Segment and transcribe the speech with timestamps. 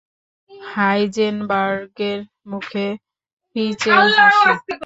[0.71, 2.19] হাইজেনবার্গের
[2.51, 2.87] মুখে
[3.49, 4.51] ফিচেল হাসি।